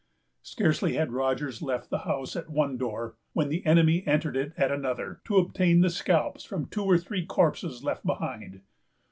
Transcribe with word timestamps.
Scarcely 0.41 0.93
had 0.95 1.11
Rogers 1.11 1.61
left 1.61 1.91
the 1.91 1.99
house 2.09 2.35
at 2.35 2.49
one 2.49 2.75
door, 2.75 3.17
when 3.33 3.49
the 3.49 3.63
enemy 3.67 4.01
entered 4.07 4.35
it 4.35 4.51
at 4.57 4.71
another, 4.71 5.21
to 5.25 5.37
obtain 5.37 5.81
the 5.81 5.91
scalps 5.91 6.43
from 6.43 6.65
two 6.65 6.85
or 6.85 6.97
three 6.97 7.23
corpses 7.23 7.83
left 7.83 8.03
behind. 8.03 8.61